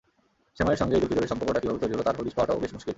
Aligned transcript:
সেমাইয়ের 0.57 0.81
সঙ্গে 0.81 0.97
ঈদুল 0.97 1.09
ফিতরের 1.11 1.31
সম্পর্কটা 1.31 1.61
কীভাবে 1.61 1.81
তৈরি 1.81 1.93
হলো 1.95 2.05
তার 2.07 2.17
হদিস 2.19 2.33
পাওয়াটাও 2.37 2.61
বেশ 2.63 2.71
মুশকিল। 2.77 2.89